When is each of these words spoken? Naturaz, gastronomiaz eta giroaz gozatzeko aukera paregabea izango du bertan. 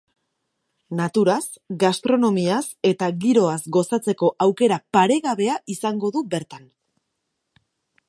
Naturaz, 0.99 1.41
gastronomiaz 1.83 2.63
eta 2.93 3.11
giroaz 3.27 3.59
gozatzeko 3.79 4.33
aukera 4.49 4.83
paregabea 4.99 5.63
izango 5.79 6.15
du 6.17 6.29
bertan. 6.37 6.69